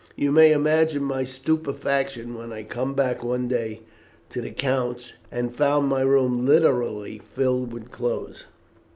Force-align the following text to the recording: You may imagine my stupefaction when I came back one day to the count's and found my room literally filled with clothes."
You 0.15 0.31
may 0.31 0.51
imagine 0.51 1.03
my 1.03 1.23
stupefaction 1.25 2.33
when 2.33 2.51
I 2.51 2.63
came 2.63 2.95
back 2.95 3.23
one 3.23 3.47
day 3.47 3.81
to 4.31 4.41
the 4.41 4.49
count's 4.49 5.13
and 5.31 5.53
found 5.53 5.89
my 5.89 6.01
room 6.01 6.43
literally 6.43 7.19
filled 7.23 7.71
with 7.71 7.91
clothes." 7.91 8.45